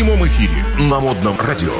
[0.00, 1.74] прямом эфире на модном радио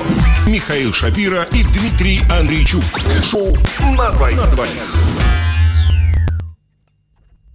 [0.46, 2.84] Михаил Шапира и Дмитрий Андрейчук.
[3.24, 3.56] Шоу
[3.96, 4.36] на двоих.
[4.36, 4.94] На двоих.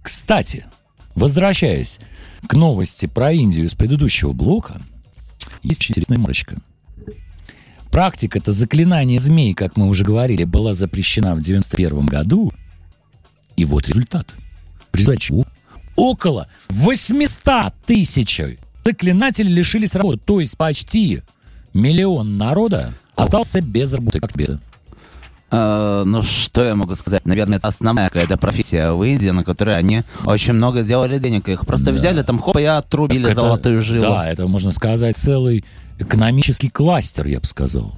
[0.02, 0.66] Кстати,
[1.14, 2.00] возвращаясь
[2.48, 4.82] к новости про Индию с предыдущего блока,
[5.62, 6.56] есть интересная марочка.
[7.92, 12.52] Практика-то заклинания змей, как мы уже говорили, была запрещена в 91 году.
[13.56, 14.34] И вот результат.
[14.90, 15.46] В результате чего?
[15.94, 18.40] Около 800 тысяч
[18.86, 20.20] заклинателей лишились работы.
[20.24, 21.22] То есть почти
[21.74, 24.20] миллион народа остался без работы.
[24.20, 24.58] Как тебе?
[25.50, 27.24] Э, ну, что я могу сказать?
[27.26, 31.48] Наверное, это основная какая-то профессия в Индии, на которой они очень много сделали денег.
[31.48, 31.92] Их просто Да.
[31.92, 34.02] взяли, там, хоп, и отрубили Так это- золотую жилу.
[34.14, 35.64] Да, это, можно сказать, целый
[35.98, 37.94] экономический кластер, я бы сказал.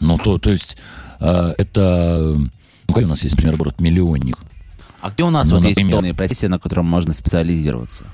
[0.00, 0.76] Ну, то, то есть,
[1.20, 2.34] э, это...
[2.36, 2.48] Ну,
[2.88, 4.38] какой у нас есть, например, город миллионник?
[5.00, 5.94] А где у нас Ну, вот есть например.
[5.96, 8.04] полные профессии, на котором можно специализироваться?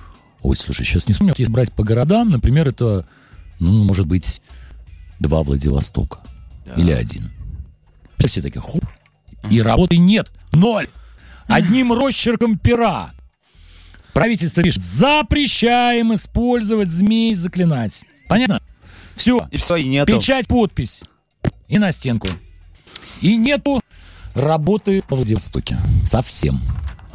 [0.44, 1.34] Ой, слушай, сейчас не вспомню.
[1.38, 3.06] Если брать по городам, например, это,
[3.58, 4.42] ну, может быть,
[5.18, 6.18] два Владивостока.
[6.76, 7.32] Или один.
[8.18, 8.84] Все такие, хоп,
[9.50, 10.30] и работы нет.
[10.52, 10.88] Ноль.
[11.46, 13.12] Одним росчерком пера.
[14.12, 18.04] Правительство пишет, запрещаем использовать змей заклинать.
[18.28, 18.60] Понятно?
[19.16, 19.48] Все.
[19.50, 20.12] И все, и нету.
[20.12, 21.04] Печать, подпись.
[21.68, 22.28] И на стенку.
[23.22, 23.80] И нету
[24.34, 25.78] работы во Владивостоке.
[26.06, 26.60] Совсем.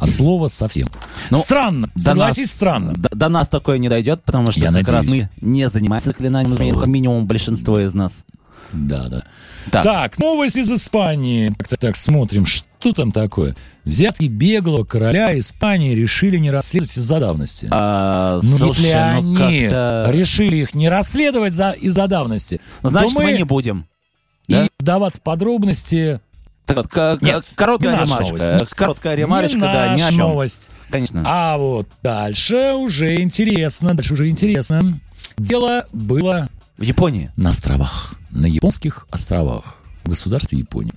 [0.00, 0.88] От слова совсем.
[1.30, 1.90] Ну, странно.
[1.94, 2.92] До Согласись, нас- странно.
[2.94, 5.28] До, до нас такое не дойдет, потому что Я как раз надеюсь.
[5.40, 6.80] мы не занимаемся заклинанием Слава.
[6.80, 8.24] как минимум большинство из нас.
[8.72, 9.24] Да, да.
[9.70, 9.84] Так.
[9.84, 11.52] Так, новость из Испании.
[11.68, 13.56] Так, так, смотрим, что там такое.
[13.84, 17.68] Взятки беглого короля Испании решили не расследовать из-за давности.
[17.70, 19.60] А, Ну, слушай, если ну, они
[20.16, 23.24] решили их не расследовать за, из-за давности, Ну, значит, мы...
[23.24, 23.86] мы не будем.
[24.46, 24.68] и да?
[24.78, 26.20] вдаваться в подробности
[26.66, 28.34] Так вот, Нет, короткая не ремарочка.
[28.52, 28.74] новость.
[28.74, 30.18] Короткая ремарочка, не да, ни о чем.
[30.18, 30.70] новость.
[30.90, 31.22] Конечно.
[31.26, 35.00] А вот дальше уже интересно, дальше уже интересно.
[35.36, 37.30] Дело было В Японии.
[37.36, 40.94] на островах, на японских островах, в государстве Японии.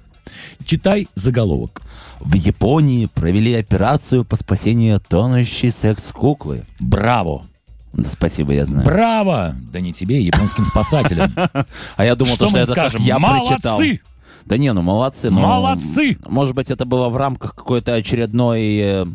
[0.65, 1.81] Читай заголовок.
[2.19, 6.65] В Японии провели операцию по спасению тонущей секс-куклы.
[6.79, 7.47] Браво!
[7.93, 8.85] Да, спасибо, я знаю.
[8.85, 9.55] Браво!
[9.71, 11.33] Да не тебе, японским спасателям.
[11.95, 13.77] А я думал, Что это как я прочитал.
[13.79, 14.01] Молодцы!
[14.45, 15.29] Да не, ну молодцы.
[15.29, 16.17] но, Молодцы!
[16.27, 19.05] Может быть, это было в рамках какой-то очередной э,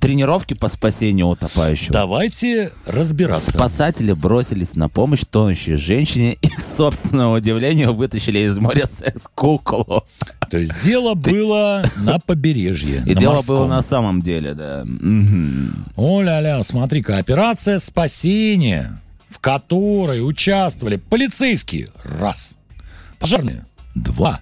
[0.00, 1.92] тренировки по спасению утопающего.
[1.92, 3.52] Давайте разбираться.
[3.52, 10.04] Спасатели бросились на помощь тонущей женщине и, к собственному удивлению, вытащили из моря секс-куклу.
[10.50, 13.02] То есть дело было на побережье.
[13.06, 13.56] И на дело морском.
[13.56, 14.82] было на самом деле, да.
[14.84, 15.86] Мгм.
[15.96, 22.58] О-ля-ля, смотри-ка, операция спасения, в которой участвовали полицейские, раз,
[23.18, 23.64] пожарные,
[24.02, 24.40] два,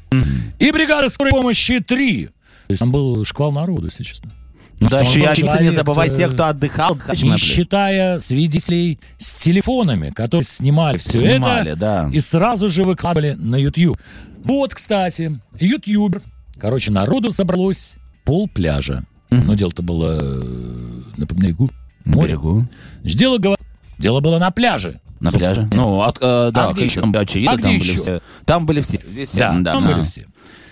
[0.59, 2.27] и бригада скорой помощи, три.
[2.27, 4.33] То есть там был шквал народу, если честно.
[4.79, 6.99] Ну да, еще я не человек, забывай э, тех, кто отдыхал.
[7.23, 12.11] Не считая свидетелей с телефонами, которые снимали все Снимали, это да.
[12.13, 13.99] и сразу же выкладывали на YouTube.
[14.45, 16.23] Вот, кстати, ютубер.
[16.59, 19.05] Короче, народу собралось пол пляжа.
[19.31, 21.71] Но дело-то было э, на берегу.
[22.05, 22.29] На моря.
[22.29, 22.67] берегу.
[23.01, 23.57] Значит, Дело,
[23.99, 25.01] дело было на пляже.
[25.33, 25.69] На пляже.
[25.73, 27.01] Ну, от, э, да, А где еще?
[27.01, 28.01] там, очевидно, А где там были еще?
[28.01, 28.21] все.
[28.45, 29.01] Там были все.
[29.11, 29.93] Здесь, Да, да, там да.
[29.93, 30.27] были все.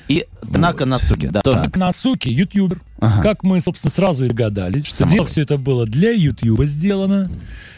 [0.08, 1.40] И Танака Нацуки, да.
[1.40, 2.80] Так, Нацуки, ютубер.
[3.00, 3.22] Ага.
[3.22, 7.30] Как мы, собственно, сразу и догадались, что дело все это было для Ютуба сделано.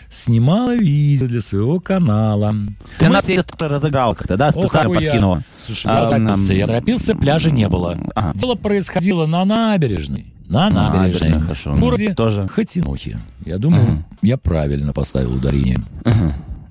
[0.08, 2.54] Снимала видео для своего канала.
[2.98, 5.42] Ты Мы- нас здесь разыграл как-то, да, Ох, специально я- подкинула.
[5.58, 7.98] Слушай, я А, торопился, нам- я торопился, пляжа не было.
[8.14, 8.32] Ага.
[8.38, 10.26] Дело происходило на набережной.
[10.48, 11.30] На На набережной.
[11.30, 12.46] набережной, хорошо, В городе тоже.
[12.48, 13.18] Хатинохи.
[13.44, 14.04] Я думаю, Ага.
[14.22, 15.80] я правильно поставил ударение.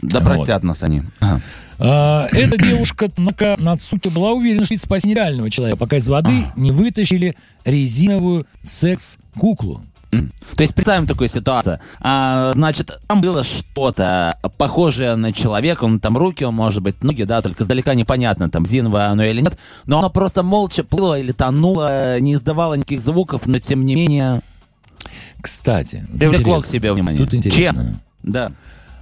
[0.09, 0.25] Да Вот.
[0.25, 1.03] простят нас они.
[1.19, 1.41] Ага.
[1.77, 6.45] А, эта девушка Нака Нацуки была уверена, что это спасение реального человека, пока из воды
[6.55, 7.35] не вытащили
[7.65, 9.81] резиновую секс-куклу.
[10.55, 11.79] То есть представим такую ситуацию.
[11.99, 17.23] А, значит, там было что-то похожее на человека, он там руки, он, может быть, ноги,
[17.23, 19.57] да, только издалека непонятно, там, зиновое оно или нет.
[19.85, 24.41] Но оно просто молча плыло или тонуло, не издавало никаких звуков, но тем не менее
[25.41, 27.21] Кстати, привлекло к себе внимание.
[27.21, 27.83] Тут интересно.
[27.83, 27.99] Чем?
[28.23, 28.51] Да.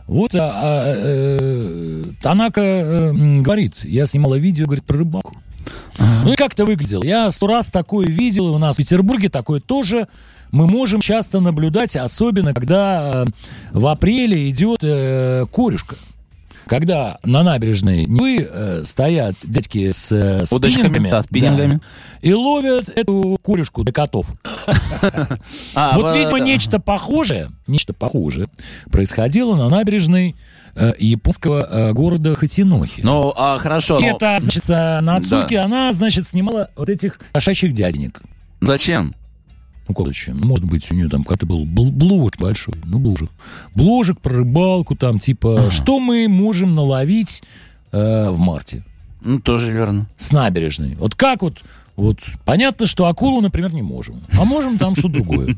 [0.08, 5.38] Вот а, а, э, Танака э, говорит, я снимала видео, говорит, про рыбалку.
[6.24, 7.04] Ну и как это выглядело?
[7.04, 10.08] Я сто раз такое видел, и у нас в Петербурге такое тоже
[10.54, 13.26] мы можем часто наблюдать, особенно когда э,
[13.72, 15.96] в апреле идет э, корюшка.
[16.68, 21.80] Когда на набережной Невы э, стоят дядьки с, э, Удочками, спиннингами, да, спиннингами.
[22.22, 24.28] и ловят эту корюшку для котов.
[25.76, 28.48] А, Вот, видимо, нечто похожее, нечто похожее
[28.92, 30.36] происходило на набережной
[30.76, 33.02] э, японского э, города Хатинохи.
[33.04, 34.00] Ну, а, хорошо.
[34.00, 38.22] Это, значит, э, Нацуки, она, значит, снимала вот этих кошачьих дяденек.
[38.62, 39.16] Зачем?
[39.88, 40.38] Ну, как зачем?
[40.40, 42.76] Может быть, у нее там как-то был бл- бложек большой.
[42.86, 43.30] Ну, бложек.
[43.76, 47.44] Бложек про рыбалку там, типа, что мы можем наловить
[47.92, 48.84] э, в марте
[49.22, 50.06] Ну, тоже верно.
[50.18, 50.96] с набережной?
[50.96, 51.62] Вот как вот,
[51.98, 54.22] вот, понятно, что акулу, например, не можем.
[54.40, 55.58] А можем там что-то другое.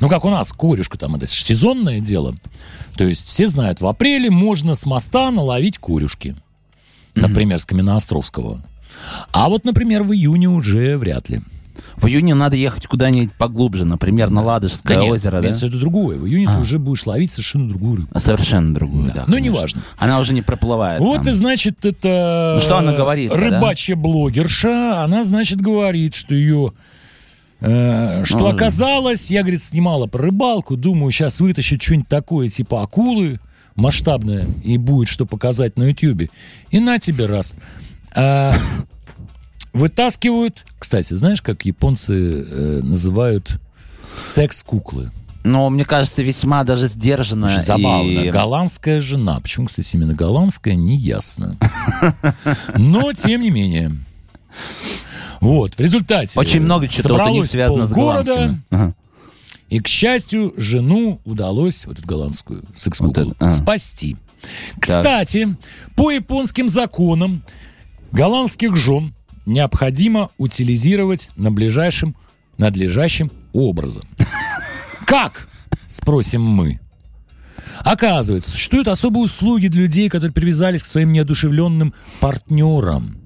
[0.00, 2.34] Ну, как у нас, корюшка там, это сезонное дело.
[2.96, 6.36] То есть все знают, в апреле можно с моста наловить корюшки.
[7.14, 8.64] Например, с Каменноостровского.
[9.30, 11.42] А вот, например, в июне уже вряд ли.
[11.96, 15.48] В июне надо ехать куда-нибудь поглубже, например, на Ладожское нет, озеро, да?
[15.48, 16.18] виду другое.
[16.18, 18.08] В июне ты уже будешь ловить совершенно другую рыбу.
[18.12, 19.24] А Совершенно другую, да.
[19.26, 19.44] Ну, конечно.
[19.44, 19.82] неважно.
[19.96, 21.00] Она уже не проплывает.
[21.00, 21.28] Вот там.
[21.28, 23.44] и значит, это Ну, что она говорит-то, да?
[23.44, 26.72] рыбачья блогерша, она, значит, говорит, что ее
[27.60, 32.82] э, что Ну, оказалось, я, говорит, снимала про рыбалку, думаю, сейчас вытащит что-нибудь такое, типа
[32.82, 33.40] акулы,
[33.74, 36.30] масштабное, и будет что показать на Ютьюбе.
[36.70, 37.56] И на тебе раз.
[38.14, 38.52] А,
[39.78, 43.60] вытаскивают, кстати, знаешь, как японцы э, называют
[44.16, 45.12] секс-куклы?
[45.44, 47.46] Но мне кажется, весьма даже сдержанно.
[47.46, 48.10] Очень забавно.
[48.20, 49.40] и- Голландская жена.
[49.40, 51.56] Почему, кстати, именно голландская, не ясно.
[52.76, 53.96] Но, тем не менее.
[55.40, 56.38] Вот, в результате...
[56.38, 57.92] Очень много чего у них связано с.
[58.70, 58.94] Ага.
[59.68, 64.16] и, к счастью, жену удалось, вот эту голландскую секс-куклу, Вот это, спасти.
[64.80, 65.56] Кстати,
[65.94, 67.42] по японским законам
[68.12, 69.14] голландских жен
[69.48, 72.14] необходимо утилизировать на ближайшем,
[72.58, 74.04] надлежащим образом.
[75.06, 75.48] Как?
[75.88, 76.80] Спросим мы.
[77.80, 83.18] Оказывается, существуют особые услуги для людей, которые привязались к своим неодушевленным партнерам.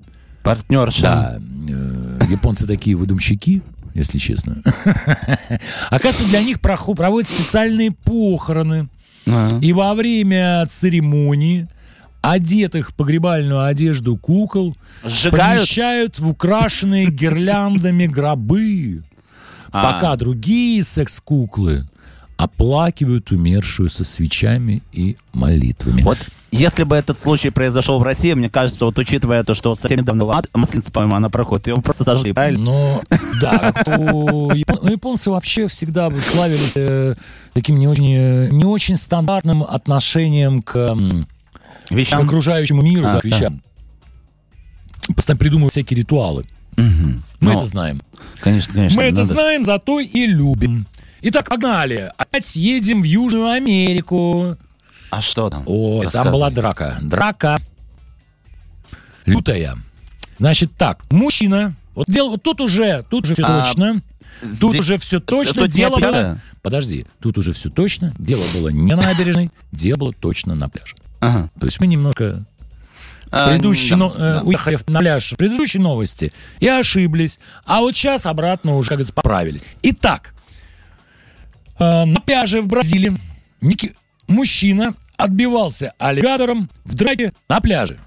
[0.42, 1.02] Партнерша.
[1.02, 1.38] Да,
[1.68, 3.62] э, японцы такие выдумщики,
[3.94, 4.62] если честно.
[5.90, 8.88] Оказывается, для них прохо- проводят специальные похороны.
[9.26, 9.58] Ага.
[9.60, 11.68] И во время церемонии
[12.22, 15.58] одетых в погребальную одежду кукол Сжигают?
[15.58, 19.02] помещают в украшенные гирляндами гробы.
[19.70, 19.92] А.
[19.92, 21.86] Пока другие секс-куклы
[22.36, 26.02] оплакивают умершую со свечами и молитвами.
[26.02, 26.18] Вот
[26.50, 30.00] если бы этот случай произошел в России, мне кажется, вот учитывая то, что вот совсем
[30.00, 32.62] недавно Лад- Масленица, по-моему, она проходит, его просто сожгли, правильно?
[32.62, 33.02] Но,
[33.40, 37.14] да, ну, японцы вообще всегда славились э,
[37.54, 40.96] таким не очень, не очень стандартным отношением к,
[41.90, 42.24] м, к Вещам.
[42.24, 43.62] окружающему миру, А, да, к вещам.
[45.14, 46.46] Постоянно придумывают всякие ритуалы.
[46.76, 47.22] Мгм.
[47.40, 48.02] Мы Ну, это знаем.
[48.40, 49.00] Конечно, конечно.
[49.00, 50.86] Мы это надо- знаем, зато и любим.
[51.22, 52.10] Итак, погнали.
[52.16, 54.56] Опять едем в Южную Америку.
[55.10, 55.64] А что там?
[55.66, 56.98] О, там была драка.
[57.02, 57.58] Драка.
[59.26, 59.76] Лютая.
[60.38, 61.74] Значит так, мужчина.
[61.94, 64.02] Вот дело, вот тут уже, тут уже все А, точно.
[64.40, 65.62] Тут Здесь- уже все точно.
[65.62, 66.40] Тут дело было...
[66.62, 68.14] Подожди, тут уже все точно.
[68.18, 70.96] Дело было не на набережной, дело было точно на пляже.
[71.22, 71.50] Ага.
[71.58, 72.44] То есть мы немножко
[73.30, 74.40] А, предыдущие, да, но- э, да.
[74.42, 77.38] уехали на пляж предыдущие новости и ошиблись.
[77.64, 79.62] А вот сейчас обратно уже, как говорится, поправились.
[79.82, 80.34] Итак,
[81.78, 83.16] э, на пляже в Бразилии
[83.60, 83.94] некий
[84.26, 87.98] мужчина отбивался аллигатором в драке на пляже.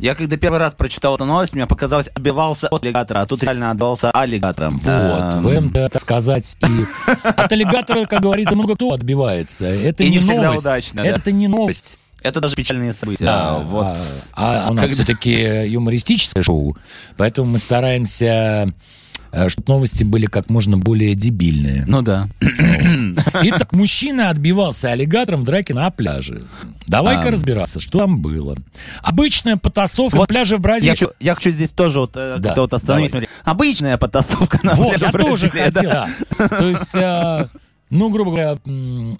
[0.00, 3.70] Я когда первый раз прочитал эту новость, мне показалось, отбивался от аллигатора, а тут реально
[3.70, 4.76] отбивался аллигатором.
[4.78, 6.84] Вот, Эм, в м так сказать, и
[7.22, 9.64] от аллигатора, как говорится, много кто отбивается.
[9.64, 10.62] Это И не, не всегда новость.
[10.62, 11.08] удачно, да.
[11.08, 11.98] Это не новость.
[12.26, 13.24] Это даже печальные события.
[13.24, 13.96] Да, вот.
[14.34, 15.32] а, а у нас Когда- все-таки
[15.68, 16.76] юмористическое шоу,
[17.16, 18.72] поэтому мы стараемся,
[19.32, 21.84] э, чтобы новости были как можно более дебильные.
[21.86, 22.28] Ну да.
[23.42, 26.44] Итак, мужчина отбивался аллигатором в драке на пляже.
[26.86, 27.30] Давай-ка А.
[27.30, 28.56] разбираться, что там было.
[29.02, 30.86] Обычная потасовка на Вот пляже в Бразилии.
[30.86, 33.12] Я хочу, я хочу здесь тоже вот, э, Да, как-то вот остановить.
[33.12, 33.28] давай.
[33.44, 36.06] Обычная потасовка на Вот, пляже я тоже Бразилии, да.
[36.06, 36.48] хотел.
[36.48, 36.48] да.
[36.48, 37.48] То есть, а,
[37.90, 38.58] ну, грубо говоря,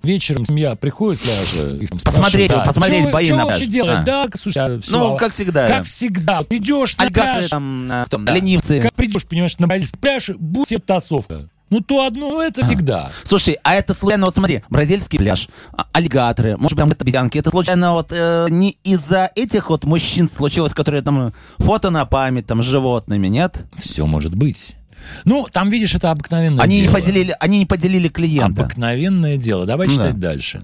[0.03, 1.77] вечером семья приходит с пляжа.
[1.77, 3.71] их там Посмотреть, спрашивают, посмотреть «Чё вы- бои на вообще пляже».
[3.73, 3.97] делать?
[3.99, 4.03] А.
[4.03, 5.69] Да, слушай, а, всё, Ну, как всегда.
[5.69, 6.39] Как всегда.
[6.39, 8.81] Вот Идешь на пляж, там, э, кто там, ленивцы.
[8.81, 11.49] как придешь, понимаешь, на бразильский пляж, будь тебе тусовка.
[11.69, 13.11] Ну, то одно, ну, это всегда.
[13.25, 17.39] Слушай, а это случайно, вот смотри, бразильский пляж, а, аллигаторы, может быть, там это обезьянки,
[17.39, 22.47] это случайно вот э, не из-за этих вот мужчин случилось, которые там фото на память
[22.47, 23.65] там с животными, нет?
[23.79, 24.77] Все может быть.
[25.25, 26.95] Ну, там, видишь, это обыкновенное Они не дело.
[26.95, 28.63] поделили, они не поделили клиента.
[28.65, 29.67] Обыкновенное дело.
[29.67, 30.29] Давай Ну читать да.
[30.29, 30.63] дальше.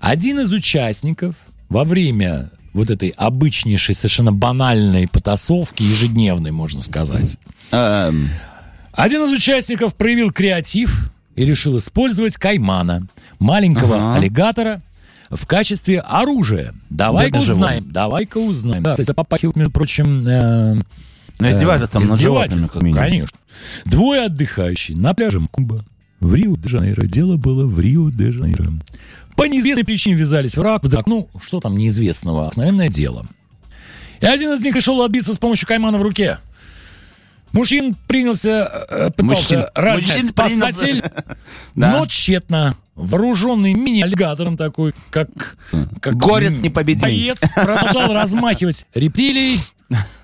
[0.00, 1.34] Один из участников
[1.68, 7.36] во время вот этой обычнейшей, совершенно банальной потасовки, ежедневной, можно сказать,
[7.70, 8.28] Эм,
[8.92, 13.06] один из участников проявил креатив и решил использовать каймана,
[13.38, 14.14] маленького Ага.
[14.18, 14.82] аллигатора,
[15.30, 16.74] в качестве оружия.
[16.88, 18.82] Давай-ка Да, на узнаем, давай-ка узнаем.
[18.82, 20.74] Да, кстати, попахивает, между прочим, э,
[21.38, 23.04] ну, издевательством над животными, Издевательство, как минимум.
[23.04, 23.38] конечно.
[23.84, 25.84] Двое отдыхающие на пляже Куба
[26.20, 27.06] в Рио-де-Жанейро.
[27.06, 28.72] Дело было в Рио-де-Жанейро.
[29.36, 31.06] По неизвестной причине ввязались в рак, в драк.
[31.06, 32.46] Ну, что там неизвестного?
[32.46, 33.26] Обыкновенное дело.
[34.20, 36.38] И один из них решил отбиться с помощью каймана в руке.
[37.52, 41.02] Мужчин принялся, э, пытался мужчин спасатель,
[41.74, 42.76] но тщетно.
[42.94, 45.28] Вооруженный мини-аллигатором такой, как...
[46.00, 47.12] как Горец непобедимый.
[47.12, 49.60] Боец продолжал размахивать рептилией.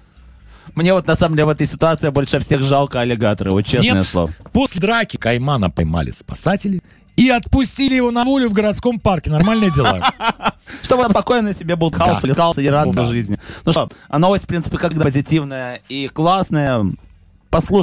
[0.75, 4.05] Мне вот на самом деле в этой ситуации больше всех жалко аллигатора, вот честное Нет,
[4.07, 4.33] слово.
[4.53, 6.83] после драки Каймана поймали спасатели
[7.17, 9.31] и отпустили его на волю в городском парке.
[9.31, 10.01] Нормальные дела.
[10.83, 12.29] Чтобы он спокойно себе был хаос, Да.
[12.29, 13.05] летался и рад Да.
[13.05, 13.39] жизни.
[13.65, 16.85] Ну что, а новость, в принципе, как позитивная и классная.
[17.51, 17.83] Послушай.